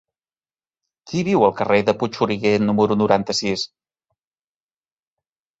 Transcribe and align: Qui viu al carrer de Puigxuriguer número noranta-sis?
Qui 1.11 1.21
viu 1.27 1.45
al 1.47 1.53
carrer 1.59 1.77
de 1.89 1.95
Puigxuriguer 1.99 2.55
número 2.63 2.97
noranta-sis? 3.01 3.67